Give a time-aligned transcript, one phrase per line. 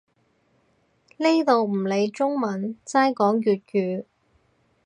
[1.17, 4.05] 呢度唔理中文，齋講粵語